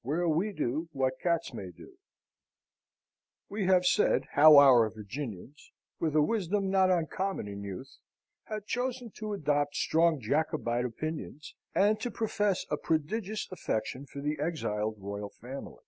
[0.00, 1.98] Where we do what Cats may do
[3.50, 7.98] We have said how our Virginians, with a wisdom not uncommon in youth,
[8.44, 14.38] had chosen to adopt strong Jacobite opinions, and to profess a prodigious affection for the
[14.40, 15.82] exiled royal family.